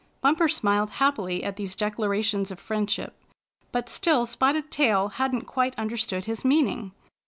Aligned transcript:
Bumper 0.19 0.49
smiled 0.49 0.89
happily 0.93 1.43
at 1.43 1.57
these 1.57 1.75
declarations 1.75 2.49
of 2.49 2.59
friendship, 2.59 3.13
but 3.71 3.87
still 3.87 4.25
Spotted 4.25 4.71
Tail 4.71 5.09
hadn't 5.09 5.45
quite 5.45 5.77
understood 5.77 6.25
his 6.25 6.43
meaning. 6.43 6.91